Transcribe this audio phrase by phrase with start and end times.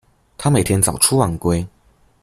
[0.35, 1.63] 他每天早出晚归